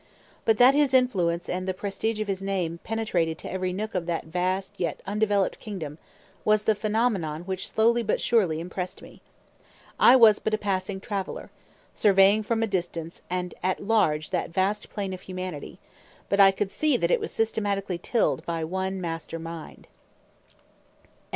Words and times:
But 0.45 0.57
that 0.57 0.73
his 0.73 0.95
influence 0.95 1.47
and 1.47 1.67
the 1.67 1.75
prestige 1.75 2.19
of 2.21 2.27
his 2.27 2.41
name 2.41 2.79
penetrated 2.83 3.37
to 3.37 3.51
every 3.51 3.71
nook 3.71 3.93
of 3.93 4.07
that 4.07 4.25
vast 4.25 4.73
yet 4.77 4.99
undeveloped 5.05 5.59
kingdom 5.59 5.99
was 6.43 6.63
the 6.63 6.73
phenomenon 6.73 7.43
which 7.43 7.69
slowly 7.69 8.01
but 8.01 8.19
surely 8.19 8.59
impressed 8.59 9.03
me. 9.03 9.21
I 9.99 10.15
was 10.15 10.39
but 10.39 10.55
a 10.55 10.57
passing 10.57 11.01
traveller, 11.01 11.51
surveying 11.93 12.41
from 12.41 12.63
a 12.63 12.65
distance 12.67 13.21
and 13.29 13.53
at 13.61 13.79
large 13.85 14.31
that 14.31 14.49
vast 14.49 14.89
plain 14.89 15.13
of 15.13 15.21
humanity; 15.21 15.77
but 16.29 16.39
I 16.39 16.49
could 16.49 16.71
see 16.71 16.97
that 16.97 17.11
it 17.11 17.19
was 17.19 17.31
systematically 17.31 17.99
tilled 17.99 18.43
by 18.43 18.63
one 18.63 19.01
master 19.01 19.37
mind. 19.37 19.85
VIII. 19.85 20.57